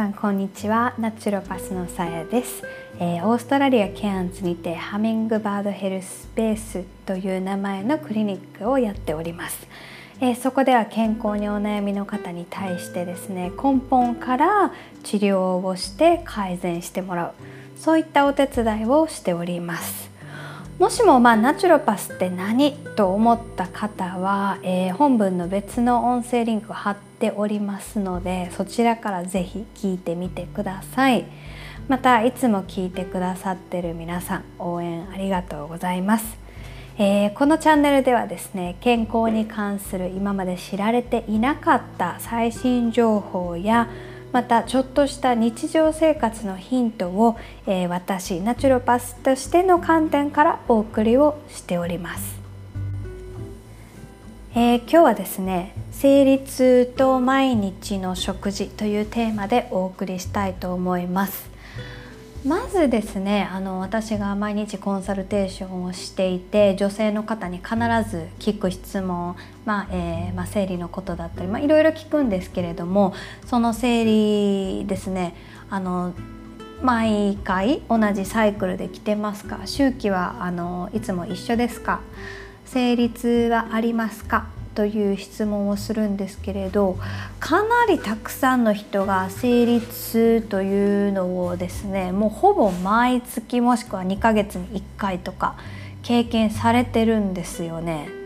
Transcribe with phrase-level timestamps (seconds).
[0.00, 0.94] さんこんにちは。
[0.98, 2.62] ナチュロパスのさやです、
[2.98, 9.66] えー、オーストラリアケアンズにてハミングバードヘルススペースという名前のクリニックをやっております、
[10.22, 14.72] えー、そこでは健康にお悩みの方に対してですね根本から
[15.02, 17.32] 治療をして改善してもらう。
[17.76, 20.09] そういったお手伝いをしております。
[20.80, 31.26] もしもまあナチュロパスって何と思った方は、えー、本文の別の音声リンクを貼っておりますのでそちらから是非聞いてみてください。
[31.86, 36.38] またいつも聞いてくださってる皆さん応援ありがとうございます、
[36.98, 43.88] えー、このチャンネルではですね健康に関する今まで知られていなかった最新情報や
[44.32, 52.40] またちょっとした日常生活のヒントを、えー、私ナチュロパスとしての観点からお送りをしております、
[54.54, 61.49] えー、今日はですね生理痛と毎日の食事というテーマでお送りしたいと思います。
[62.44, 67.74] まずですねあの私が毎日コンサルテーションをしていて女性の方に必
[68.08, 73.12] ず聞く質問、まあえー、まあ、生理のことだったり、まあ、いろいろ聞くんですけれども
[73.44, 75.34] その生理ですね
[75.68, 76.14] あの
[76.82, 79.60] 毎回同じサイクルで来てますか？
[79.66, 82.00] 周期はあのいつも一緒ですか？
[82.64, 84.46] 生理痛はありますか？
[84.80, 86.96] という質問をするんですけれど
[87.38, 95.56] かなりたくさんの人が生理痛というのをですねもうほぼ毎月もしくは2ヶ月に1回とか
[96.02, 98.19] 経験されてるんですよね。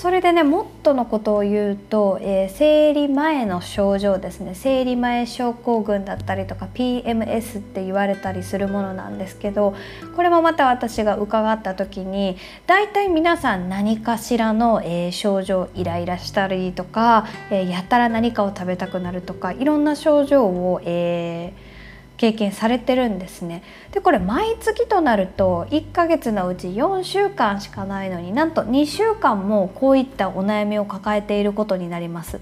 [0.00, 4.54] それでねもっとのことを言うと、えー、生理前の症状ですね。
[4.54, 9.74] 生理前症候群だったりとか PMS って言われたりするものなんですけど
[10.16, 21.79] これもまた私が伺った時に大体皆さん何かしらの、えー、症状イライラしたりとか、えー、やたら何かを食べたくなるとかいろんな症状を、えー
[22.20, 23.62] 経験されてるんですね。
[23.92, 32.38] でこれ毎月となると1ヶ月のうち4週間しかないのになんと2週間もこういったお悩みを抱えていることになります。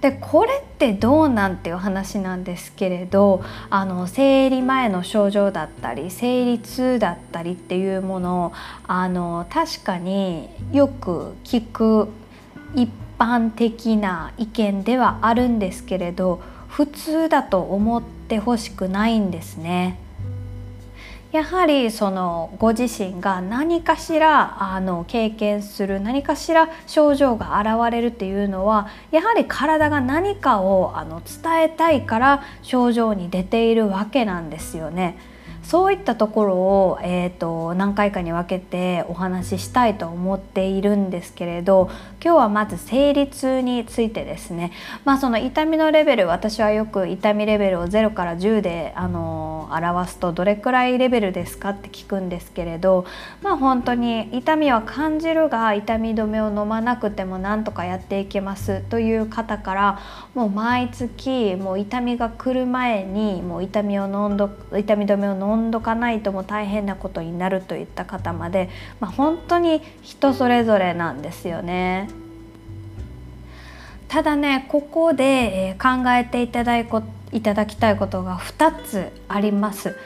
[0.00, 8.52] でこれってどうなんていう話なんですけれどあの生理前の症状だったり生理痛だったりっていうものを
[8.86, 12.08] あの確かによく聞く
[12.74, 19.98] 一般的な意見ではあるんですけれど普通だと思ってほしくないんですね。
[21.34, 35.18] やはりそのご自身が何かしらあの経験する何かしら症状が現れるっていうのはやはり体が何かをあの伝えたいから症状に出ているわけなんですよね。
[35.64, 41.90] そういったところを、えーと、何回かに分けてお話ししたいと思っているんですけれど
[42.22, 44.72] 今日はまず生理痛についてですね、
[45.04, 53.06] まあ、その痛みのレベル私はよく痛みレベルを0から10であの表すとどれくらいレベルですかって聞くんですけれど、
[53.42, 60.00] まあ、本当に痛みは感じるが痛み止めを飲まなくてもなんとかやっていけますという方から
[60.34, 68.70] もう毎月もう痛みが来る前にもう痛みを飲んど痛み止めを飲んんどかないとも大変なことになるといった方まで、
[69.00, 72.08] まあ、本当に人それぞれなんですよね。
[74.08, 76.88] ただねここで考えていただい
[77.32, 79.96] いただきたいことが2つあります。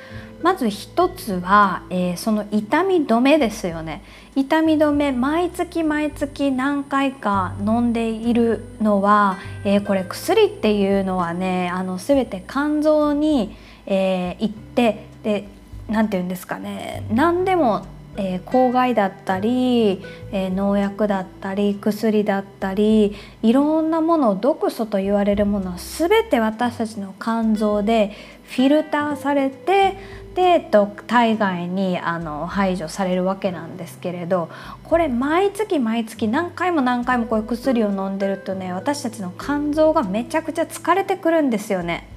[0.42, 4.04] まず1つは、えー、その痛み止めですよね
[4.36, 13.56] 痛み止め毎月毎月何回か飲んでいるのは、えー、これ薬っていうのはねあの全て肝臓に、
[13.88, 15.48] えー、行ってで
[15.88, 28.12] 何て言うんですかね何でも、えー、抗害だったり、えー、農薬だったり薬だったりいろんなもの毒素と言われるものは全て私たちの肝臓で
[28.44, 29.96] フィルターされて
[30.34, 34.50] で体外にあの排除されるわけなんですけれど
[34.84, 42.07] これ毎月毎月何回も何回もこういう薬を飲んでるとね私たちの肝臓がめちゃくちゃ疲れてくるんですよね。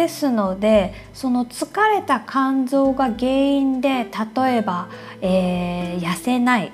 [0.00, 4.88] ですのでその疲れた肝臓が原因で例えば、
[5.20, 6.72] えー、痩せない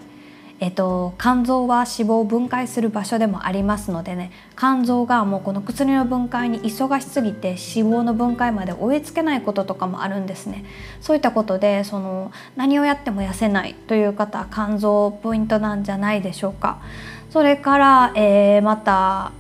[0.59, 10.65] えっと、肝臓は脂肪を分解する場所でもありますのでね肝臓がもうこの薬の分解に忙しすぎて脂肪の分解まで追いつけないこととかもあるんですね。
[11.03, 16.81] そういったことでその何をやっても痩せないという方は肝臓ポイントなんじゃないでしょうか。
[17.29, 19.33] それから、えー、また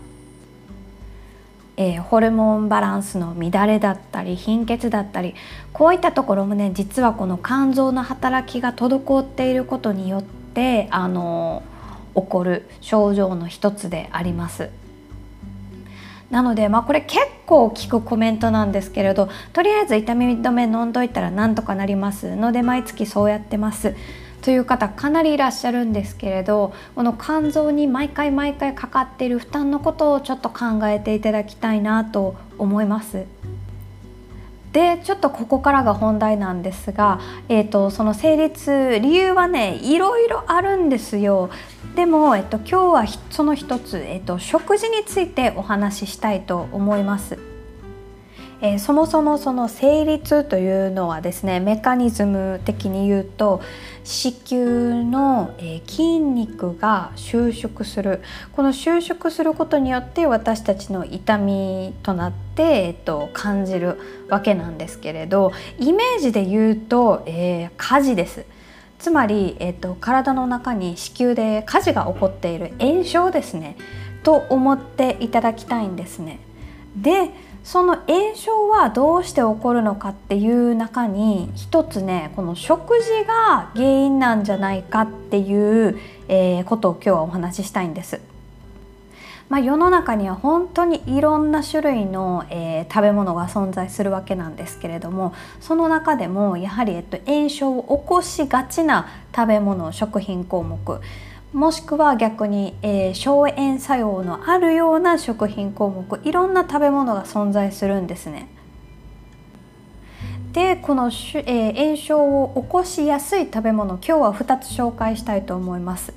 [1.77, 5.35] えー、ホルモンバランスの乱れだったり貧血だったり
[5.73, 11.63] こういったところもね実はこの肝臓の働きが滞っていることによってあの
[12.15, 14.71] 起こる症状の一つであります。
[16.31, 23.95] なのでまあこれ結構聞くコメントなんですけれどとりあえず痛み止め飲んどいたらなんとかなりますので毎月そうやってます
[24.47, 33.25] という方かなりいらっしゃるんですけれどこの肝臓に毎回毎回かかっている負担のことをちょっと考えていただきたいなと思います。
[34.73, 41.51] でちょっとここからが本題なんですが、えーと、その成立理由はねいろいろあるんですよ。
[41.97, 47.37] でも、えっと、今日はその一つ、えっと、食事についてお話ししたいと思います。
[48.63, 53.61] えー、そもそもその成立というのはですねメカニズム的に言うと
[54.03, 58.23] 子宮の、えー、筋肉が収縮する
[58.53, 63.99] この収縮することによって私たちの痛みとなって、えー、と感じる
[64.29, 68.45] わけなんですけれどイメージで言うと、えー、火事です。
[68.99, 73.77] つまり、えーと体の中に子宮で火事が起こっている炎症ですね
[74.23, 76.41] と思っていただきたいんですね。
[76.97, 77.31] で
[77.67, 85.99] その炎症はどうして起こるのかっていう中に一つねこの食事が原因なんじゃないかっていう、
[86.29, 88.21] えー、ことを今日はお話ししたいんです。
[89.49, 101.01] まあ、世の中には本当にいろんな種類の、えー、食べ物が存在するわけなんですけれどもその中でもやはり、えっと、炎症を起こしがちな食べ物食品項目
[101.57, 108.47] もしくは逆に、えー、消炎作用のあるような食品項目いろんな食べ物が存在するんですね。
[110.53, 116.13] でこの、えー、炎症を起こしやすい食べ物今日は2つ紹介したいと思います。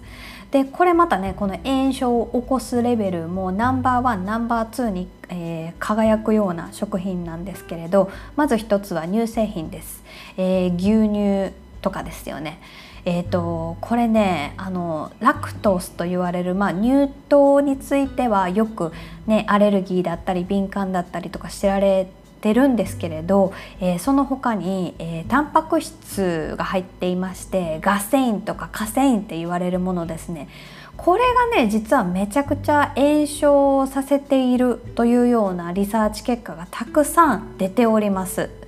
[0.51, 10.03] でこれまたねこの炎症を起こすレベルもナンバーワンナンバーツーに、えー、輝くような食品なんですけれどまず一つは乳製品です、
[10.35, 12.59] えー、牛乳とかですよね。
[13.05, 18.91] えーと、これねあのラクトスと言われる、まあ、乳糖についてはよく、
[19.27, 22.07] ね、アレルギーだったり敏感だったりとか知られ
[22.41, 30.47] てるんですけれど、えー、その他に、えー、タンパク質が入っていましてガセインとかカセインって言われるものですね
[30.95, 31.23] これ
[31.53, 38.58] がね実はめちゃくちゃ炎症させているというようなリサーチ結果がたくさん出ております。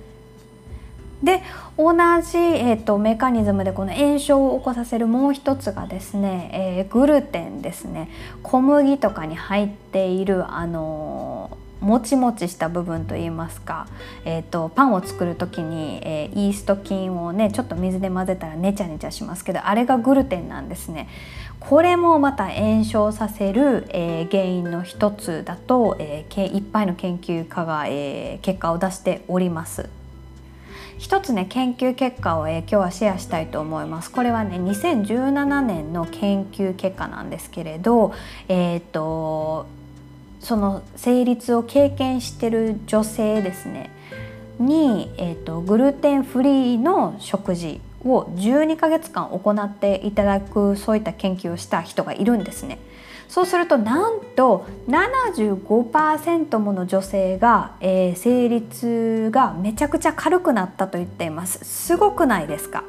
[1.22, 1.42] で
[1.78, 8.08] 同じ、えーと、メカニズムでこの炎症を起こさせるもう一つがですね、えー、グルテンですね
[8.42, 13.86] 小麦とかに入っているあのー、もちもちした部分といいますか、
[14.24, 21.08] えーと、パンを作る時に、えー、イースト菌をねちょっと水で混ぜたらネチャネチャしますけどあれがグルテンなんですね。
[21.60, 30.01] これもまた炎症させる、えー、原因の一つだと、えー、いっぱいの研究家が、えー、結果を出しております。
[31.02, 38.14] 一つね研究結果を、今日はシェアしたいと思いますこれはね2017年の研究結果なんですけれど
[38.46, 39.66] えっ、と
[40.38, 43.90] その成立を経験してる女性ですね
[44.60, 52.78] に、えーと、グルテンフリーの食事を12ヶ月間行っていただくそういった研究をした人がいるんですね。
[53.32, 61.64] そうするとなんと75%もの女性が、えー、生理痛がめちゃくちゃ軽くなったと言っています。
[61.64, 62.84] すごくないですか？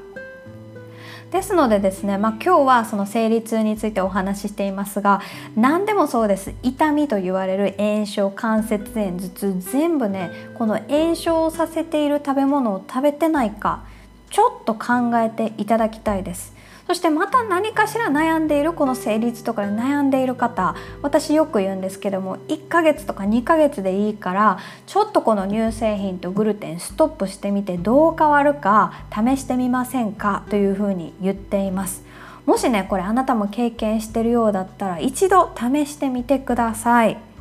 [1.31, 5.21] ですのでですね、まあ、今日はその生理痛についてお話ししていますが
[5.55, 6.53] 何でもそうです。
[6.61, 13.85] 痛みと言われる炎症関節炎頭痛全部ねこの炎症をさせている食べ物を食べてないか
[14.29, 16.53] ちょっと考えていただきたいです。
[16.87, 32.03] そしてまた何かしら悩んでいるこの生理痛とかで悩んでいる方私よく言うんですけども1ヶ月とか2ヶ月でいいからちょっとこの乳製品とグルテンストップしてみてどう変わるか試してみませんかというふうに言っています。
[32.45, 37.32] もしねこれあなたも経験してるようだったら一度試してみてください。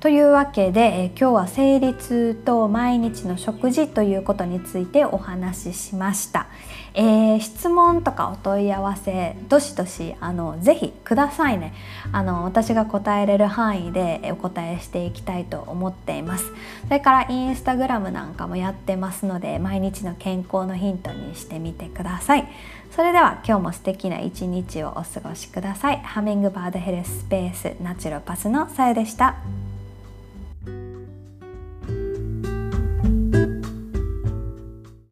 [0.00, 6.46] というわけで、え今日は生理痛と毎日の食事ということについてお話ししました、
[6.94, 11.74] えー、質問とかお問い合わせどしどしあのぜひくださいね。
[12.12, 16.46] あの私が答えれる範囲でお答えしていきたいと思っています。
[16.86, 22.48] それからインスタグラムなんかもやってますので毎日の健康のヒントにしてみてください。
[22.96, 25.98] それでは今日も素敵な一日をお過ごしください。
[25.98, 29.36] ハミングバードヘルススペースナチュロパスのさゆでした。